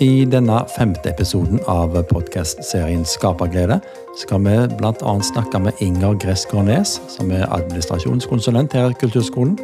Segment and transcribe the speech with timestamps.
[0.00, 3.76] I denne femte episoden av podkastserien Skaperglede
[4.16, 5.12] skal vi bl.a.
[5.20, 9.58] snakke med Inger Gress Gårnes, som er administrasjonskonsulent her i Kulturskolen.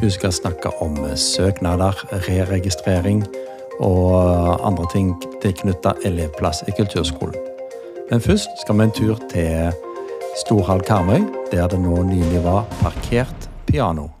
[0.00, 3.24] Hun skal snakke om søknader, re-registrering
[3.80, 5.14] og andre ting
[5.44, 7.36] tilknyttet elevplass i kulturskolen.
[8.10, 9.72] Men først skal vi en tur til
[10.46, 14.17] Storhall Karmøy, der det nå nylig var parkert piano.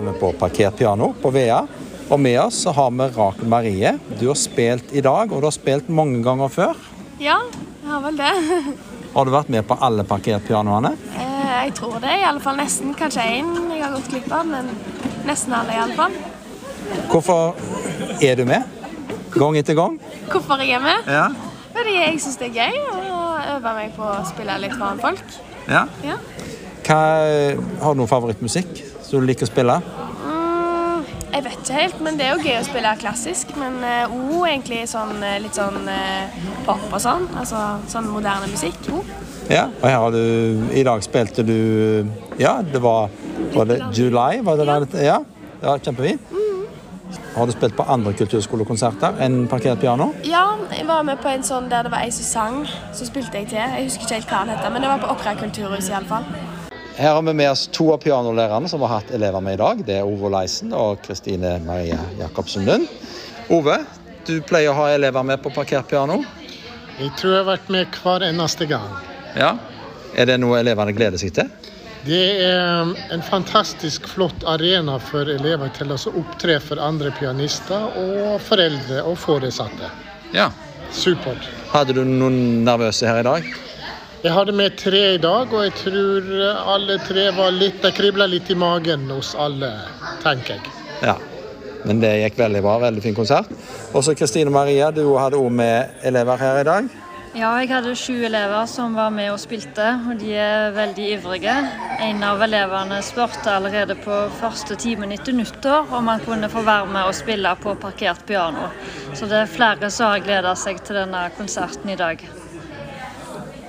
[0.00, 1.58] Er vi på parkert piano på Vea.
[2.10, 3.90] Og med oss så har vi Rakel Marie.
[4.16, 6.78] Du har spilt i dag, og du har spilt mange ganger før.
[7.20, 7.36] Ja,
[7.82, 8.30] jeg har vel det.
[9.10, 10.92] Har du vært med på alle parkert pianoene?
[11.18, 12.12] Eh, Jeg tror det.
[12.20, 12.92] I alle fall nesten.
[12.96, 14.68] Kanskje én jeg har gått glipp av, men
[15.26, 16.14] nesten alle i alle fall.
[17.10, 17.58] Hvorfor
[18.22, 18.62] er du med?
[19.34, 19.98] Gang etter gang?
[20.30, 21.10] Hvorfor jeg er med?
[21.10, 21.26] Ja.
[21.74, 23.18] Fordi jeg syns det er gøy å
[23.56, 25.36] øve meg på å spille litt foran folk.
[25.68, 25.84] ja.
[26.06, 26.16] Ja.
[26.86, 26.96] Hva,
[27.82, 28.78] har du noen favorittmusikk
[29.10, 29.76] som du liker å spille?
[30.24, 33.54] Mm, jeg vet ikke helt, men det er jo gøy å spille klassisk.
[33.58, 37.26] Men uh, O egentlig sånn, eh, litt sånn uh, pop og sånn.
[37.40, 38.78] Altså sånn moderne musikk.
[38.94, 39.02] O.
[39.50, 39.66] Ja.
[39.80, 42.06] Og her har du I dag spilte du
[42.38, 43.08] Ja, det var
[43.50, 44.44] Var det July?
[44.46, 44.78] Var det Ja.
[44.84, 45.02] der?
[45.02, 45.16] ja.
[45.64, 46.20] ja kjempefint.
[47.34, 50.12] Har du spilt på andre kulturskolekonserter enn parkert piano?
[50.26, 52.56] Ja, jeg var med på en sånn der det var ei som sang.
[52.94, 53.58] Så spilte jeg til.
[53.58, 56.10] Jeg husker ikke helt hva den heter, men det var på Åkra kulturhus i alle
[56.10, 56.26] fall.
[56.96, 59.82] Her har vi med oss to av pianolærerne som har hatt elever med i dag.
[59.86, 62.88] Det er Ove Leisen og Kristine Maria Jacobsen Lund.
[63.50, 63.78] Ove,
[64.26, 66.20] du pleier å ha elever med på parkert piano.
[67.00, 68.90] Jeg tror jeg har vært med hver eneste gang.
[69.38, 69.54] Ja.
[70.18, 71.48] Er det noe elevene gleder seg til?
[72.04, 78.38] Det er en fantastisk flott arena for elever til å opptre for andre pianister og
[78.44, 79.90] foreldre og foresatte.
[80.36, 80.50] Ja.
[80.90, 81.44] Supert.
[81.70, 83.50] Hadde du noen nervøse her i dag?
[84.20, 86.26] Jeg hadde med tre i dag, og jeg tror
[86.74, 89.70] alle tre var litt Det kribla litt i magen hos alle,
[90.20, 90.72] tenker jeg.
[91.00, 91.16] Ja.
[91.88, 92.74] Men det gikk veldig bra.
[92.82, 93.48] Veldig fin konsert.
[93.96, 96.90] Også Kristine Maria, du hadde òg med elever her i dag.
[97.30, 101.54] Ja, jeg hadde sju elever som var med og spilte, og de er veldig ivrige.
[102.02, 106.90] En av elevene spurte allerede på første timen etter nyttår om han kunne få være
[106.90, 108.68] med og spille på parkert piano.
[109.14, 112.26] Så det er flere som har gleda seg til denne konserten i dag.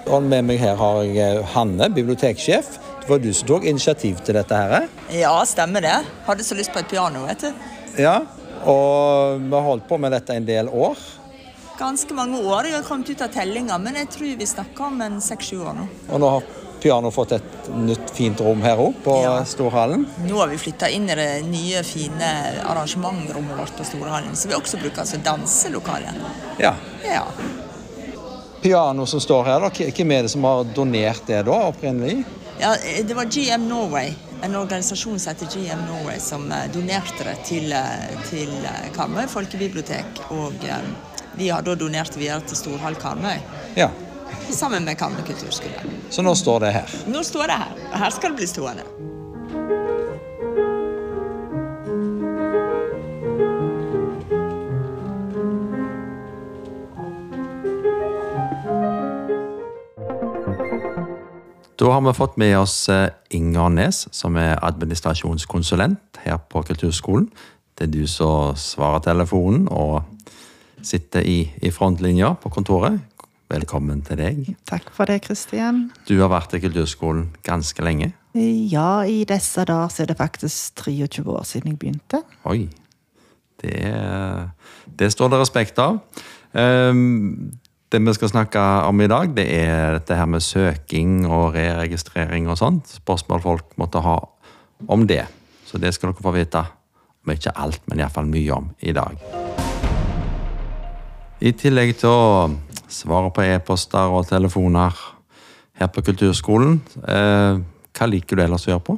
[0.09, 2.77] Og med meg her har jeg eh, Hanne, biblioteksjef.
[3.01, 4.87] Det var du som tok initiativ til dette her.
[5.13, 5.95] Ja, stemmer det.
[6.27, 7.51] Hadde så lyst på et piano, vet du.
[8.01, 8.19] Ja.
[8.69, 10.97] Og vi har holdt på med dette en del år.
[11.79, 12.67] Ganske mange år.
[12.69, 15.79] Jeg har kommet ut av tellinga, men jeg tror vi snakker om en seks-sju år
[15.79, 15.87] nå.
[16.11, 16.45] Og nå har
[16.81, 19.33] piano fått et nytt, fint rom her òg, på Ja.
[19.45, 20.05] Storhallen.
[20.27, 22.29] Nå har vi flytta inn i det nye, fine
[22.69, 26.13] arrangementrommet vårt på Storhallen, som vi også bruker som danselokale.
[26.61, 26.73] Ja.
[27.05, 27.25] Ja.
[28.61, 29.69] Piano som står her, da.
[29.97, 32.23] Hvem er det som har donert det da, opprinnelig?
[32.61, 32.75] ja,
[33.07, 34.11] det var GM Norway,
[34.45, 39.25] en organisasjon som heter GM Norway, som eh, donerte det til, eh, til eh, Karmøy
[39.31, 40.21] folkebibliotek.
[40.37, 40.85] Og eh,
[41.39, 43.39] vi har da donert videre til Storhall Karmøy,
[43.79, 43.89] Ja.
[44.51, 45.81] sammen med Karmøy kulturskole.
[46.09, 46.93] Så nå står det her.
[47.07, 47.73] Nå står det her,
[48.03, 48.85] her skal det bli stående.
[61.81, 67.23] Da har vi fått med oss eh, Inger Nes, som er administrasjonskonsulent her på Kulturskolen.
[67.73, 70.03] Det er du som svarer telefonen og
[70.85, 72.99] sitter i, i frontlinja på kontoret.
[73.49, 74.43] Velkommen til deg.
[74.69, 75.87] Takk for det, Kristian.
[76.05, 78.11] Du har vært i Kulturskolen ganske lenge.
[78.37, 82.21] Ja, i disse dager så er det faktisk 23 år siden jeg begynte.
[82.45, 82.67] Oi.
[83.57, 83.81] Det,
[85.01, 85.97] det står det respekt av.
[86.53, 87.57] Ehm,
[87.91, 92.47] det vi skal snakke om i dag, det er dette her med søking og re-registrering
[92.47, 92.87] og sånt.
[93.01, 94.15] Spørsmål folk måtte ha
[94.87, 95.25] om det.
[95.67, 96.63] Så det skal dere få vite.
[97.21, 99.19] Om ikke alt, men iallfall mye om i dag.
[101.41, 102.47] I tillegg til å
[102.91, 104.95] svare på e-poster og telefoner
[105.77, 107.59] her på Kulturskolen, eh,
[107.91, 108.97] hva liker du ellers å gjøre på?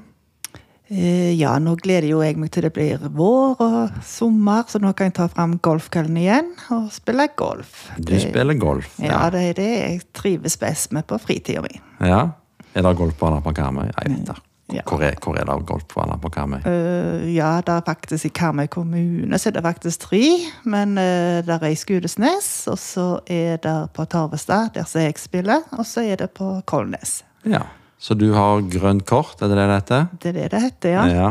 [0.94, 4.94] Eh, Ja, nå gleder jo jeg meg til det blir vår og sommer, så nå
[4.94, 7.88] kan jeg ta fram golfkøllen igjen og spille golf.
[7.98, 8.94] Du spiller golf.
[9.02, 11.74] Ja, det er det jeg trives best med på fritida mi.
[12.00, 12.28] Ja.
[12.74, 13.90] Er det golfbaner på Karmøy?
[13.90, 14.40] Jeg vet det.
[14.74, 14.82] Ja.
[14.88, 16.62] Hvor er, hvor er det golfbaner på Karmøy?
[16.66, 20.24] Uh, ja, det er faktisk i Karmøy kommune så er det faktisk tre,
[20.64, 25.20] men uh, det er i Skudesnes, og så er det på Tarvestad, der som jeg
[25.22, 27.24] spiller, og så er det på Kolnes.
[27.46, 27.66] Ja.
[28.04, 30.08] Så du har grønt kort, er det det det heter?
[30.20, 31.04] Det er det det heter, ja.
[31.08, 31.28] Ja,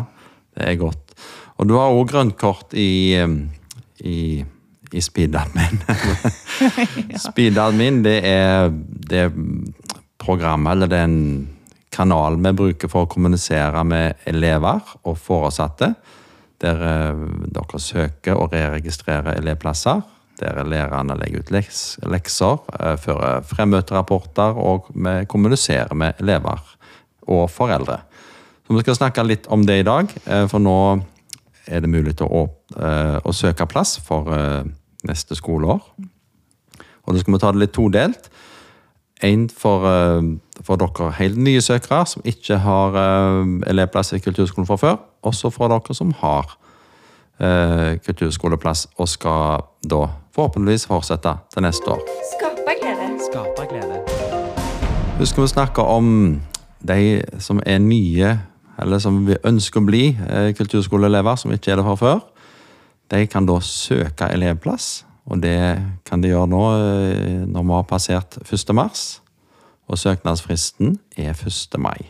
[0.57, 1.17] det er godt.
[1.61, 3.13] Og du har òg grønt kort i,
[4.09, 5.83] i, i speedadmin.
[7.29, 9.35] Speedadmin, det er, det er
[10.23, 11.19] programmet, eller den
[11.93, 15.93] kanalen vi bruker for å kommunisere med elever og foresatte.
[16.63, 17.23] Der eh,
[17.53, 20.01] dere søker og re-registrerer elevplasser.
[20.43, 26.59] Der lærerne legger ut leks, lekser, eh, fører fremmøterapporter, og vi kommuniserer med elever
[27.29, 28.01] og foreldre.
[28.67, 31.03] Så vi skal snakke litt om det i dag, eh, for nå
[31.67, 34.25] er det mulig å, eh, å søke plass for
[35.05, 35.81] neste skoleår.
[37.07, 38.29] Og da skal vi ta det litt todelt.
[39.23, 39.81] En for,
[40.63, 42.93] for dere helt nye søkere som ikke har
[43.67, 44.99] elevplass i kulturskolen fra før.
[45.25, 46.57] Også for dere som har
[47.43, 52.03] eh, kulturskoleplass og skal da forhåpentligvis fortsette til neste år.
[52.37, 54.01] Skaperglede.
[55.19, 56.41] Husker vi snakka om
[56.83, 58.39] de som er nye,
[58.83, 62.23] eller som vi ønsker å bli eh, kulturskoleelever, som ikke er det fra før.
[63.13, 65.59] De kan da søke elevplass, og det
[66.09, 68.75] kan de gjøre nå eh, når vi har passert 1.
[68.75, 69.21] mars.
[69.87, 71.79] Og søknadsfristen er 1.
[71.79, 72.09] mai.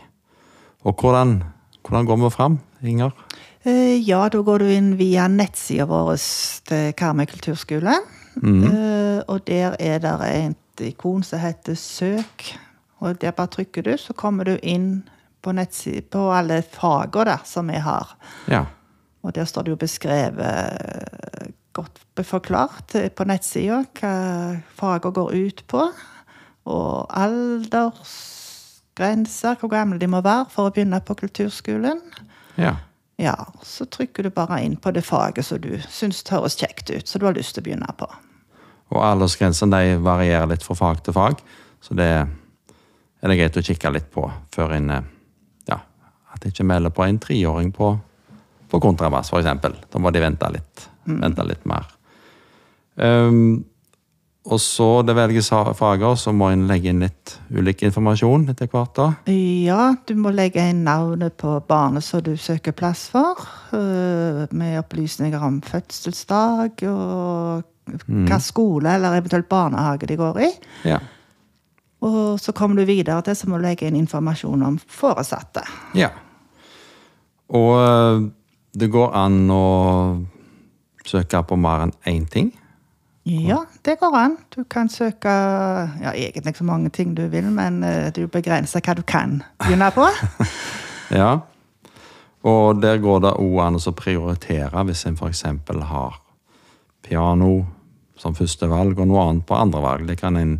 [0.83, 1.41] Og hvordan,
[1.83, 3.11] hvordan går vi fram, Inger?
[3.65, 6.17] Eh, Ja, da går du inn via nettsida vår
[6.67, 7.93] til Karmøy kulturskole.
[8.35, 8.63] Mm.
[9.27, 12.57] Og der er det et ikon som heter Søk.
[12.99, 15.03] Og der bare trykker du, så kommer du inn
[15.43, 15.51] på,
[16.11, 18.15] på alle fagene som vi har.
[18.47, 18.65] Ja.
[19.23, 24.13] Og der står det jo beskrevet eh, godt forklart eh, på nettsida hva
[24.79, 25.91] fagene går ut på.
[26.63, 32.01] Og aldersgrenser, hvor gamle de må være for å begynne på kulturskolen.
[32.57, 32.75] ja.
[33.21, 37.07] Ja, så trykker du bare inn på det faget som du syns høres kjekt ut,
[37.07, 38.07] så du har lyst til å begynne på.
[38.93, 41.43] Og aldersgrensene varierer litt fra fag til fag,
[41.83, 45.11] så det er det greit å kikke litt på før en eh,
[45.69, 45.79] Ja,
[46.33, 47.93] at de ikke melder på en treåring på,
[48.69, 49.77] på kontrabass, eksempel.
[49.89, 51.87] Da må de vente litt, vente litt mer.
[52.95, 53.63] Um,
[54.43, 58.91] og så det velges fager, så må en legge inn litt ulik informasjon etter hvert.
[58.97, 59.05] da.
[59.31, 63.39] Ja, du må legge inn navnet på barnet som du søker plass for,
[63.71, 67.63] øh, med opplysninger om fødselsdag og
[68.27, 70.51] hva skole eller eventuelt barnehage de går i.
[70.91, 70.99] Ja.
[72.03, 75.63] Og så kommer du videre til så må du legge inn informasjon om foresatte.
[75.95, 76.09] ja.
[77.53, 78.29] Og eh,
[78.73, 79.65] det går an å
[81.05, 82.51] søke på mer enn én ting.
[83.25, 84.37] Ja, det går an.
[84.55, 85.31] Du kan søke
[86.01, 89.91] ja, egentlig så mange ting du vil, men øh, du begrenser hva du kan begynne
[89.95, 90.07] på.
[91.13, 91.37] Ja.
[92.43, 95.43] Og der går det òg an å prioritere hvis en f.eks.
[95.91, 96.15] har
[97.05, 97.51] piano
[98.17, 100.07] som første valg, og noe annet på andre valg.
[100.07, 100.55] Det kan en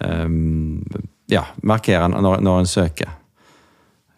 [0.00, 0.80] um,
[1.28, 3.10] ja, markere når, når en søker.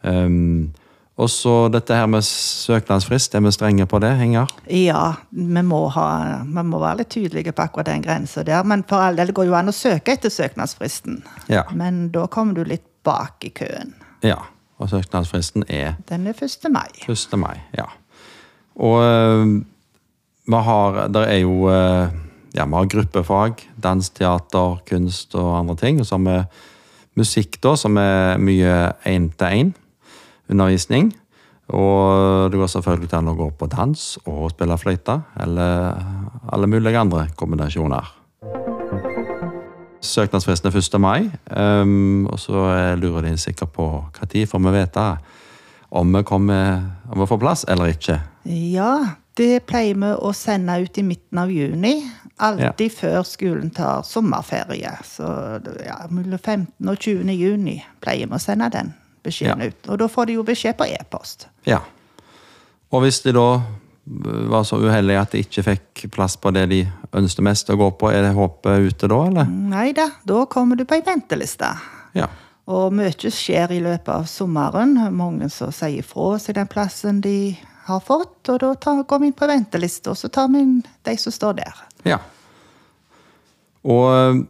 [0.07, 0.71] Ehm,
[1.19, 4.51] og så dette her med søknadsfrist, er vi strenge på det, Inger?
[4.71, 6.05] Ja, vi må, ha,
[6.47, 8.63] vi må være litt tydelige på akkurat den grensa der.
[8.63, 11.25] Men for all del går jo an å søke etter søknadsfristen.
[11.51, 11.65] Ja.
[11.75, 13.97] Men da kommer du litt bak i køen.
[14.23, 14.39] ja.
[14.79, 16.69] Og søknadsfristen er Den er 1.
[16.71, 16.87] mai.
[17.03, 17.33] 1.
[17.35, 17.89] mai, ja.
[18.79, 19.57] Og eh,
[20.47, 22.15] vi har Der er jo eh,
[22.55, 23.65] Ja, vi har gruppefag.
[23.75, 25.99] Dans, teater, kunst og andre ting.
[25.99, 26.45] Og så har vi
[27.19, 28.93] musikk, da, som er mye
[30.49, 31.13] én-til-én-undervisning.
[31.69, 35.99] Og det går selvfølgelig an å gå på dans og spille fløyte, eller
[36.53, 38.15] alle mulige andre kombinasjoner.
[40.01, 41.01] Søknadsfristen er 1.
[41.01, 43.85] mai, ehm, og så lurer de sikkert på
[44.21, 45.19] når får vi vite
[45.91, 48.21] om vi, kommer, om vi får plass eller ikke.
[48.45, 52.03] Ja, det pleier vi å sende ut i midten av juni.
[52.39, 54.93] Alltid før skolen tar sommerferie.
[55.05, 55.27] Så
[55.85, 56.89] ja, mellom 15.
[56.89, 57.35] og 20.
[57.35, 58.95] juni pleier vi å sende den
[59.29, 59.69] beskjeden Ja.
[59.73, 59.89] ut.
[59.93, 61.47] Og da får de jo beskjed på e-post.
[61.69, 61.81] Ja.
[62.93, 63.47] Og hvis de da
[64.49, 66.81] var så uheldige at de ikke fikk plass på det de
[67.13, 69.45] ønsket mest å gå på, er det håpet ute da, eller?
[69.69, 71.69] Nei da, da kommer du på ei venteliste.
[72.17, 72.31] Ja.
[72.69, 74.97] Og mye skjer i løpet av sommeren.
[75.17, 77.57] Mange som sier fra seg den plassen de
[77.89, 78.49] har fått.
[78.53, 80.75] Og da tar, går vi inn på venteliste, og så tar vi inn
[81.09, 81.85] de som står der.
[82.09, 82.19] ja.
[83.89, 84.41] Og øh,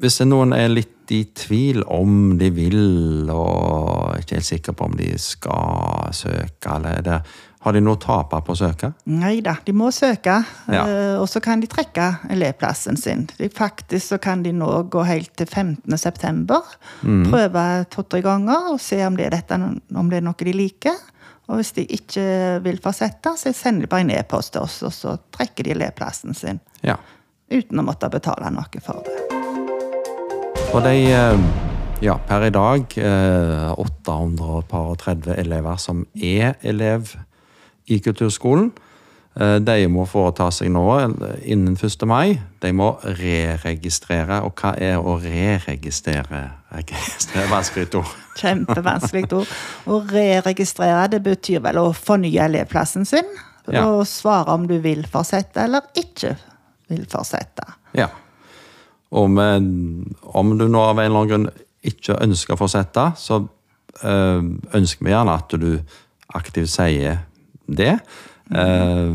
[0.00, 4.96] hvis noen er litt i tvil om de vil, og ikke helt sikre på om
[4.98, 7.18] de skal søke, eller er det,
[7.66, 8.92] har de noe å tape på å søke?
[9.10, 10.36] Nei da, de må søke.
[10.70, 10.84] Ja.
[10.86, 13.26] eh, Og så kan de trekke elevplassen sin.
[13.38, 15.98] De, faktisk så kan de nå gå helt til 15.
[15.98, 16.62] september.
[17.02, 19.58] Prøve to-tre ganger og se om det, er dette,
[19.94, 20.96] om det er noe de liker.
[21.48, 22.24] Og hvis de ikke
[22.62, 26.34] vil fortsette, så sender de bare en e-post til oss, og så trekker de elevplassen
[26.36, 26.60] sin.
[26.84, 26.98] Ja.
[27.50, 29.16] Uten å måtte betale noe for det.
[30.74, 31.67] Og de, eh,
[32.00, 37.14] ja, per i dag, eh, 830 elever som er elev
[37.86, 38.70] i kulturskolen.
[39.40, 40.84] Eh, De må foreta seg nå
[41.44, 42.06] innen 1.
[42.06, 42.40] mai.
[42.60, 44.42] De må re-registrere.
[44.44, 46.44] Og hva er å re-registrere?
[46.74, 48.14] Registrere er vanskelig ord.
[48.38, 49.52] Kjempevanskelig ord.
[49.86, 53.26] Å re-registrere det betyr vel å fornye elevplassen sin.
[53.68, 53.84] Ja.
[53.86, 56.36] Og svare om du vil fortsette eller ikke
[56.88, 57.66] vil fortsette.
[57.92, 58.08] Ja.
[59.12, 61.50] Og med, om du nå av en eller annen grunn
[61.86, 63.40] ikke ønsker å fortsette, så
[64.02, 64.40] eh,
[64.74, 65.68] ønsker vi gjerne at du
[66.34, 67.20] aktivt sier
[67.68, 67.98] det.
[68.50, 69.12] eh,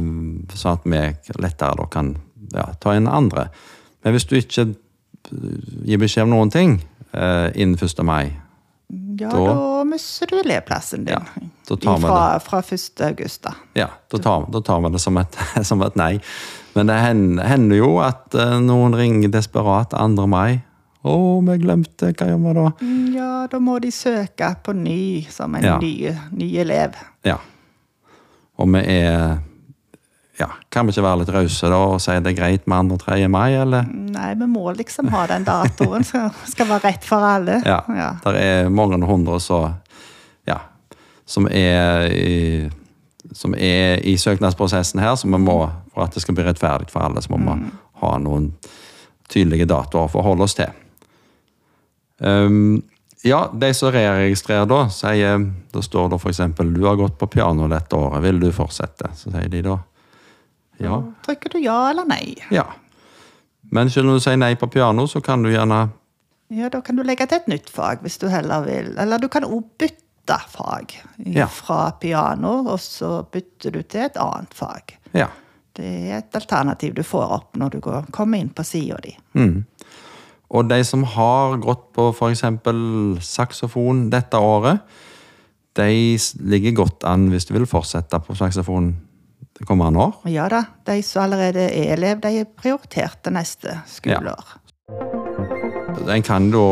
[0.54, 1.02] sånn at vi
[1.42, 2.16] lettere kan
[2.54, 3.48] ja, ta inn andre.
[4.04, 4.78] Men hvis du ikke eh,
[5.90, 6.80] gir beskjed om noen ting
[7.14, 8.00] innen 1.
[8.04, 8.32] mai,
[9.20, 11.14] Ja, Da- da, mister du elevplassen din.
[11.14, 13.02] Ja, fra, fra 1.
[13.06, 13.54] august, da.
[13.78, 15.38] Ja, da tar, da tar vi det som et,
[15.70, 16.20] som et nei.
[16.76, 20.26] Men det hender, jo at noen ringer desperat 2.
[20.28, 20.64] mai.
[21.04, 25.56] 'Å, vi glemte, hva gjør vi da?' Ja, da må de søke på ny som
[25.56, 25.78] en Ja.
[25.78, 26.94] ny, ny elev.
[27.26, 27.38] Ja.
[28.58, 29.40] Og vi er
[30.40, 32.94] Ja, kan vi ikke være litt rause da og si det er greit med 2.
[32.94, 33.28] og 3.
[33.30, 33.84] mai, eller?
[33.86, 36.04] Nei, vi må liksom ha den datoen.
[36.04, 37.62] som skal være rett for alle.
[37.66, 37.82] Ja.
[37.88, 38.14] Ja.
[38.24, 39.76] Det er mange hundre så
[40.48, 40.58] Ja.
[41.26, 42.70] Som er i
[43.34, 47.00] som er i søknadsprosessen her, så vi må, for at det skal bli rettferdig for
[47.00, 48.52] alle, så må vi ha noen
[49.30, 50.68] tydelige datoer å forholde oss til.
[52.24, 52.82] Um,
[53.24, 55.42] ja, de som re-registrerer da, sier
[55.74, 59.12] Da står det f.eks.: Du har gått på piano dette året, vil du fortsette?
[59.16, 59.80] Så sier de da
[60.82, 60.98] ja.
[61.26, 62.34] Trykker du ja eller nei?
[62.52, 62.66] Ja.
[63.72, 65.90] Men selv om du sier nei på piano, så kan du gjerne
[66.54, 68.92] Ja, da kan du legge til et nytt fag hvis du heller vil.
[69.00, 70.92] Eller du kan òg bytte fag
[71.26, 71.48] Ja.
[71.48, 74.98] fra piano, og så bytter du til et annet fag.
[75.14, 75.28] Ja.
[75.74, 79.16] Det er et alternativ du får opp når du går, kommer inn på sida di.
[80.54, 82.44] Og de som har gått på f.eks.
[83.26, 84.84] saksofon dette året,
[85.74, 88.92] de ligger godt an hvis du vil fortsette på saksofon
[89.58, 90.20] det kommende år.
[90.30, 94.58] Ja da, de som allerede er elev, de er prioritert til neste skoleår.
[96.10, 96.66] En kan da,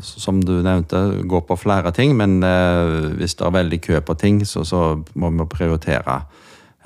[0.00, 4.16] som du nevnte, gå på flere ting, men eh, hvis det er veldig kø på
[4.20, 4.82] ting, så, så
[5.14, 6.20] må vi prioritere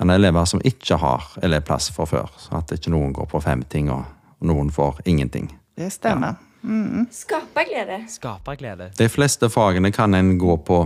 [0.01, 2.31] en elever som ikke har elevplass fra før.
[2.39, 4.03] Så at ikke noen går på fem ting, og
[4.43, 5.51] noen får ingenting.
[5.77, 6.35] Det stemmer.
[7.11, 8.03] Skaperglede.
[8.07, 8.91] Skaperglede.
[8.97, 10.83] De fleste fagene kan en gå på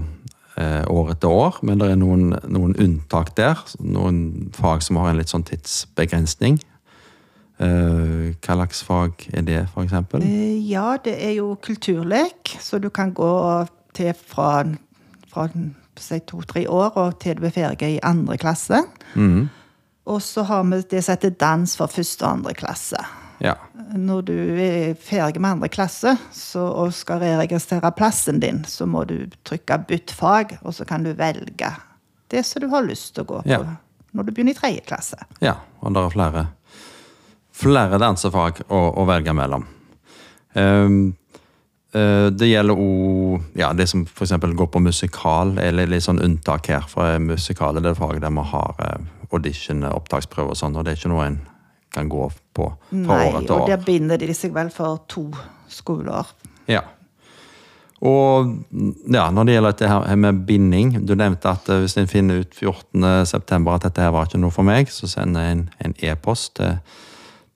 [0.58, 3.62] eh, år etter år, men det er noen, noen unntak der.
[3.84, 6.58] Noen fag som har en litt sånn tidsbegrensning.
[7.60, 10.25] Eh, hva slags fag er det, eksempel?
[10.25, 13.32] Eh, Ja, det er jo kulturlek, så du kan gå
[13.98, 14.63] til fra,
[15.32, 15.48] fra
[15.98, 18.84] si to-tre år og til du er ferdig i andre klasse.
[20.08, 23.00] Og så har vi det som heter dans for første og andre klasse.
[23.44, 23.53] Ja.
[23.96, 29.03] Når du er ferdig med andre klasse så, og skal reregistrere plassen din, så må
[29.08, 31.72] du trykke 'bytt fag', og så kan du velge
[32.32, 33.60] det som du har lyst til å gå på Ja.
[34.13, 35.17] når du begynner i tredje klasse.
[35.41, 35.56] ja.
[35.82, 36.48] Og det er flere,
[37.53, 39.65] flere dansefag å, å velge mellom.
[40.56, 41.15] Um,
[41.96, 44.32] uh, det gjelder òg ja, det som f.eks.
[44.32, 46.82] går på musikal, eller litt sånn unntak her.
[46.89, 50.91] For musikal er det faget der vi har eh, audition, opptaksprøve og sånn, og det
[50.91, 51.39] er ikke noe en
[51.97, 53.67] kan gå på fra Nei, år Nei, og år.
[53.73, 55.27] der binder de seg vel for to
[55.73, 56.29] skoleår.
[56.71, 56.81] Ja.
[58.05, 58.51] Og
[59.09, 62.43] ja, når det gjelder dette her med binding Du nevnte at eh, hvis en finner
[62.43, 63.73] ut 14.9.
[63.73, 66.77] at dette her var ikke noe for meg, så sender jeg en- en e-post til,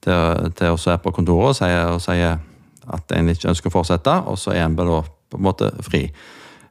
[0.02, 2.40] til, til oss her på kontoret og sier, og sier
[2.92, 4.84] at en ikke ønsker å fortsette, og så er en da
[5.30, 6.08] på en måte fri.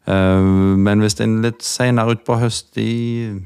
[0.05, 0.41] Eh,
[0.75, 3.39] Men hvis en litt senere utpå høst i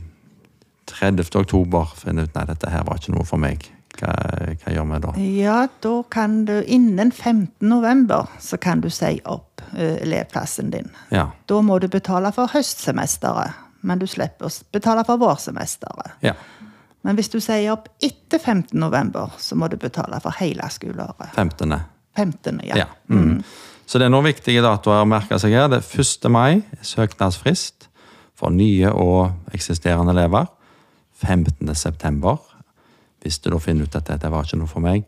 [0.89, 1.35] 30.
[1.37, 4.13] oktober finner ut nei, dette her var ikke noe for meg, hva,
[4.61, 5.13] hva gjør vi da?
[5.39, 7.47] Ja, da kan du innen 15.
[7.69, 10.89] november så kan du si opp eh, elevplassen din.
[11.09, 11.29] Ja.
[11.45, 16.19] Da må du betale for høstsemesteret, men du slipper å betale for vårsemesteret.
[16.25, 16.35] ja.
[17.05, 18.71] Men hvis du sier opp etter 15.
[18.81, 21.35] november, så må du betale for hele skoleåret.
[21.35, 21.75] 15.
[22.17, 22.61] 15.
[22.65, 22.79] ja.
[22.81, 22.87] Ja.
[23.13, 23.43] Mm.
[23.85, 25.67] Så det er noen viktige datoer å merke seg her.
[25.69, 26.25] Det er 1.
[26.33, 27.85] mai, søknadsfrist
[28.33, 30.49] for nye og eksisterende elever.
[31.21, 31.69] 15.
[31.77, 32.41] september,
[33.25, 35.03] hvis du da finner ut at dette var ikke noe for meg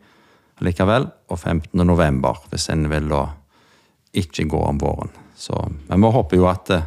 [0.64, 1.06] likevel.
[1.30, 1.86] Og 15.
[1.86, 3.24] november, hvis en vil da
[4.18, 5.12] ikke gå om våren.
[5.38, 5.54] Så,
[5.88, 6.86] men vi håper jo at eh,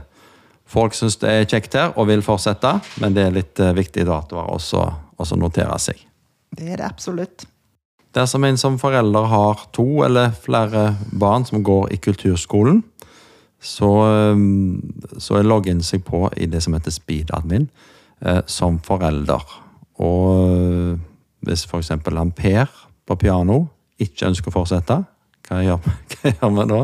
[0.68, 2.74] folk syns det er kjekt her og vil fortsette,
[3.04, 4.90] men det er litt eh, viktige datoer også
[5.22, 6.00] også notere seg.
[6.50, 7.44] Det er det absolutt.
[8.12, 12.82] Dersom en som forelder har to eller flere barn som går i kulturskolen,
[13.62, 14.42] så, eh,
[15.22, 17.70] så logger en seg på i det som heter speedadmin
[18.46, 19.42] som forelder.
[19.98, 21.00] Og
[21.46, 21.90] hvis f.eks.
[22.06, 22.70] han Per
[23.08, 23.64] på piano
[24.02, 25.00] ikke ønsker å fortsette,
[25.50, 25.82] hva gjør,
[26.22, 26.80] hva gjør vi da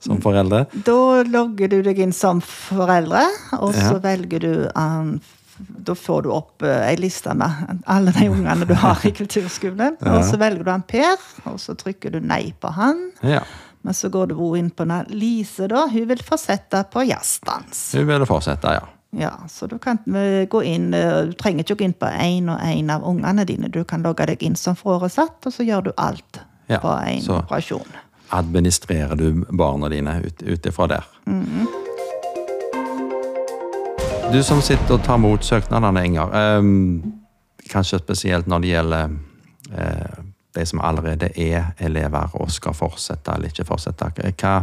[0.00, 0.62] som foreldre?
[0.86, 0.96] Da
[1.28, 3.24] logger du deg inn som foreldre,
[3.58, 3.98] og så Ja.
[4.04, 5.18] velger du um,
[5.60, 9.98] da får du opp uh, ei liste med alle de ungene du har i kulturskolen.
[10.08, 11.18] Og så velger du han Per,
[11.50, 13.10] og så trykker du nei på han.
[13.20, 13.42] Ja.
[13.84, 15.86] Men så går du inn på Lise, da.
[15.88, 17.90] Hun vil fortsette på jazzdans.
[17.96, 18.88] Hun vil fortsette, ja.
[19.10, 22.46] Ja, så du kan eh, gå inn eh, Du trenger ikke gå inn på én
[22.52, 23.68] og én av ungene dine.
[23.68, 26.40] Du kan logge deg inn som foresatt, og så gjør du alt
[26.70, 27.90] Ja, på én operasjon.
[28.30, 31.08] Administrerer du barna dine ut, ut ifra der.
[34.30, 36.30] Du som sitter og tar imot søknadene, Inger.
[36.30, 37.02] ehm,
[37.70, 39.16] kanskje spesielt når det gjelder
[39.74, 40.20] eh,
[40.54, 44.12] de som allerede er elever og skal fortsette eller ikke fortsette.
[44.38, 44.54] Hva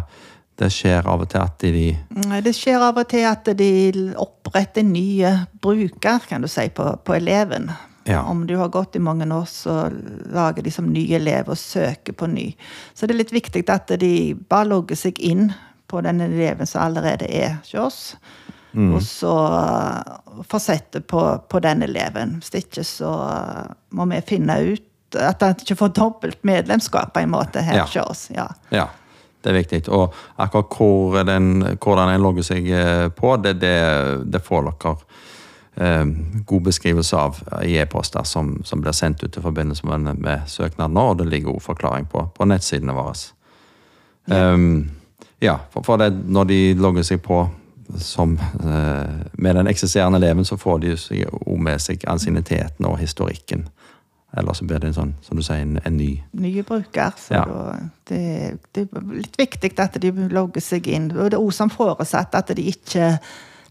[0.57, 1.83] det skjer av og til at de
[2.27, 3.69] Nei, Det skjer av og til at de
[4.17, 7.69] oppretter nye bruker, kan du si, på, på eleven.
[8.07, 8.23] Ja.
[8.23, 9.89] Om du har gått i mange år, så
[10.33, 12.47] lager de som ny elev og søker på ny.
[12.95, 14.11] Så det er litt viktig at de
[14.49, 15.49] bare logger seg inn
[15.87, 18.01] på den eleven som allerede er hos oss.
[18.77, 22.35] Og så uh, fortsette på, på den eleven.
[22.43, 24.83] Hvis ikke så uh, må vi finne ut
[25.17, 27.85] at han ikke får dobbelt medlemskap på en måte her Ja.
[27.87, 28.23] hos oss.
[28.35, 28.45] Ja.
[28.69, 28.85] Ja,
[29.43, 29.81] det er viktig.
[29.93, 33.77] Og akkurat hvor den, hvordan en logger seg eh, på, det, det,
[34.25, 34.95] det får dere
[35.75, 36.05] eh,
[36.45, 40.97] god beskrivelse av i e-poster som, som blir sendt ut i forbindelse med, med søknaden
[40.97, 43.15] og det ligger også forklaring på, på nettsidene våre.
[44.27, 44.89] Um,
[45.39, 47.45] ja, for, for det, når de logger seg på
[47.95, 53.67] som, eh, med den eksisterende eleven, så får de jo med seg ansienniteten og historikken.
[54.35, 57.13] Eller så blir det en sånn, som du sier, en, en ny nye bruker.
[57.17, 57.45] Så Ja.
[57.47, 57.77] da,
[58.09, 61.11] det, det er litt viktig at de logger seg inn.
[61.15, 63.13] Og det er òg som foresatt at de ikke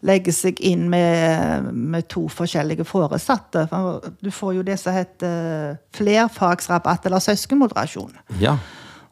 [0.06, 3.66] legger seg inn med, med to forskjellige foresatte.
[3.68, 8.12] For du får jo det som heter flerfagsrabatt eller søskenmoderasjon.
[8.40, 8.56] Ja.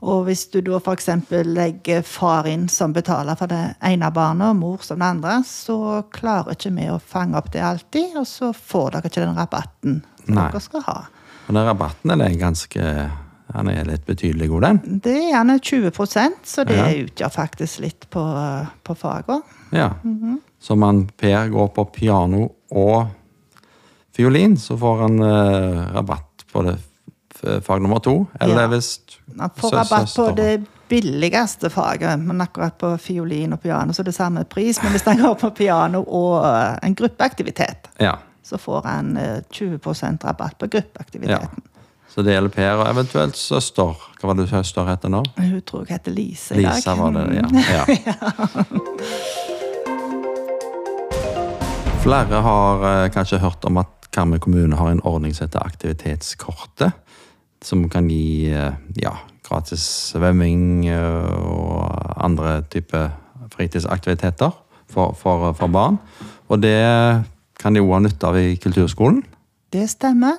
[0.04, 1.06] Og hvis du da f.eks.
[1.48, 6.02] legger far inn som betaler for det ene barnet, og mor som det andre, så
[6.12, 10.00] klarer ikke vi å fange opp det alltid, og så får dere ikke den rabatten
[10.26, 10.48] som Nei.
[10.50, 10.98] dere skal ha.
[11.48, 13.10] Og den rabatten er ganske
[13.54, 15.00] den er litt betydelig god, den.
[15.04, 16.86] Det er gjerne 20% så det Ja.
[17.04, 18.22] utgjør faktisk litt på,
[18.82, 19.42] på faget.
[19.70, 19.90] Ja.
[20.58, 23.06] Så om Per går på piano og
[24.16, 26.78] fiolin, så får han eh, rabatt på det
[27.62, 28.26] fag nummer to.
[28.40, 28.66] Eller Ja.
[28.68, 28.98] hvis
[29.38, 34.04] Han får rabatt på det billigste faget, men akkurat på fiolin og piano så er
[34.04, 34.82] det samme pris.
[34.82, 38.16] Men hvis han går på piano og eh, en gruppeaktivitet, Ja.
[38.44, 40.66] Så får eh, 20% rabatt på
[41.22, 41.38] ja.
[42.08, 43.94] Så det gjelder Per og eventuelt søster.
[44.20, 45.22] Hva var det søster heter nå?
[45.38, 46.74] Hun tror jeg heter Lise i dag.
[46.76, 47.46] Lisa var det, ja.
[47.74, 47.84] ja.
[52.04, 56.92] Flere har eh, kanskje hørt om at Karmøy kommune har en ordning som heter Aktivitetskortet.
[57.64, 59.16] Som kan gi eh, ja,
[59.48, 61.88] gratis svømming og
[62.20, 63.08] andre typer
[63.56, 64.50] fritidsaktiviteter
[64.90, 65.98] for, for, for barn.
[66.48, 66.76] Og det
[67.60, 69.22] kan de òg ha nytte av i kulturskolen.
[69.74, 70.38] Det stemmer.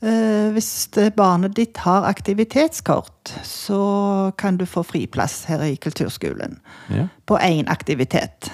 [0.00, 6.58] Eh, hvis barnet ditt har aktivitetskort, så kan du få friplass her i kulturskolen.
[6.94, 7.08] Ja.
[7.26, 8.50] På én aktivitet.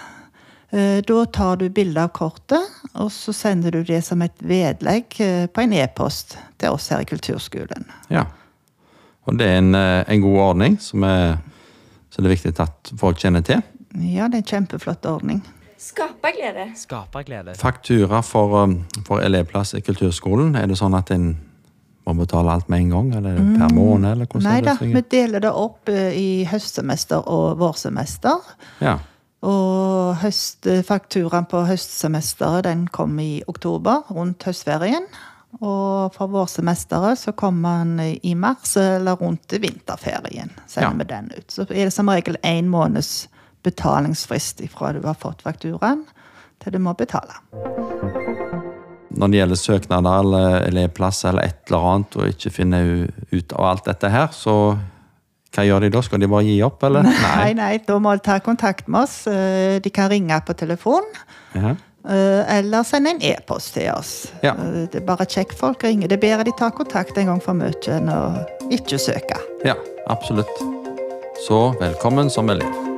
[0.71, 5.21] Eh, da tar du bilde av kortet, og så sender du det som et vedlegg
[5.21, 7.85] eh, på en e-post til oss her i kulturskolen.
[8.09, 8.25] Ja.
[9.29, 11.37] Og det er en, en god ordning som er,
[12.13, 13.61] så det er viktig at folk kjenner til.
[14.01, 15.45] Ja, det er en kjempeflott ordning.
[15.79, 16.69] Skaperglede.
[16.77, 17.55] Skaperglede.
[17.59, 21.35] Faktura for, um, for elevplass i kulturskolen, er det sånn at en
[22.05, 23.11] må betale alt med en gang?
[23.19, 23.51] Eller mm.
[23.59, 24.13] per måned?
[24.13, 28.55] Eller hvordan Nei da, vi deler det opp eh, i høstsemester og vårsemester.
[28.85, 28.99] Ja.
[29.45, 35.09] Og høst, fakturaen på høstsemesteret den kom i oktober, rundt høstferien.
[35.61, 40.51] Og for vårsemesteret så kommer den i mars, eller rundt vinterferien.
[40.67, 40.99] Sender Ja.
[40.99, 41.53] vi den ut.
[41.53, 43.29] Så er det som regel én måneds
[43.65, 46.05] betalingsfrist ifra du har fått fakturaen,
[46.63, 47.35] til du må betale.
[49.15, 52.89] Når det gjelder søknader eller elevplass eller et eller annet, og ikke finner
[53.31, 54.55] ut av alt dette her, så
[55.55, 56.01] hva gjør de da?
[56.03, 57.07] Skal de bare gi opp, eller?
[57.07, 59.21] Nei, nei, da må de ta kontakt med oss.
[59.31, 61.07] Eh, De kan ringe på telefon.
[61.55, 61.77] Ja.
[62.11, 64.33] eh, Eller sende en e-post til oss.
[64.43, 64.57] Ja.
[64.59, 66.11] Eh, Det er bare kjekk folk ringer.
[66.11, 68.19] Det er bedre de tar kontakt en gang for mye enn å
[68.75, 69.39] ikke søke.
[69.65, 69.77] ja,
[70.11, 70.59] absolutt.
[71.47, 72.94] Så velkommen som elev.